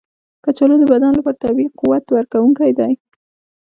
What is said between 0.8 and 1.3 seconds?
بدن